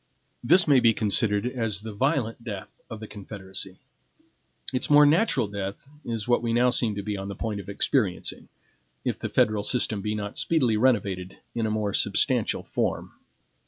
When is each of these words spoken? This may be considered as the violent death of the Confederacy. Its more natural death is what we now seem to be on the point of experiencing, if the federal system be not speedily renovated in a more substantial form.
This 0.43 0.67
may 0.67 0.79
be 0.79 0.95
considered 0.95 1.45
as 1.45 1.81
the 1.81 1.93
violent 1.93 2.43
death 2.43 2.81
of 2.89 2.99
the 2.99 3.05
Confederacy. 3.07 3.77
Its 4.73 4.89
more 4.89 5.05
natural 5.05 5.47
death 5.47 5.87
is 6.03 6.27
what 6.27 6.41
we 6.41 6.53
now 6.53 6.71
seem 6.71 6.95
to 6.95 7.03
be 7.03 7.15
on 7.15 7.27
the 7.27 7.35
point 7.35 7.59
of 7.59 7.69
experiencing, 7.69 8.49
if 9.05 9.19
the 9.19 9.29
federal 9.29 9.61
system 9.61 10.01
be 10.01 10.15
not 10.15 10.39
speedily 10.39 10.75
renovated 10.75 11.37
in 11.53 11.67
a 11.67 11.69
more 11.69 11.93
substantial 11.93 12.63
form. 12.63 13.11